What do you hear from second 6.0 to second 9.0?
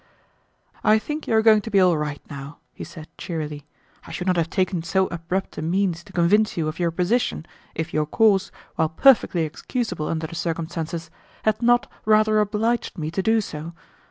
to convince you of your position if your course, while